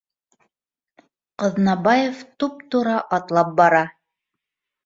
Ҡаҙнабаев 1.43 2.25
туп-тура 2.45 2.97
атлап 3.19 3.53
бара 3.63 3.87